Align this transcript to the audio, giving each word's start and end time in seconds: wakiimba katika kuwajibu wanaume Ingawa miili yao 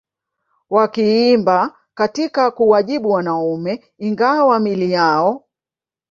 wakiimba 0.69 1.77
katika 1.93 2.51
kuwajibu 2.51 3.09
wanaume 3.11 3.83
Ingawa 3.97 4.59
miili 4.59 4.91
yao 4.91 5.45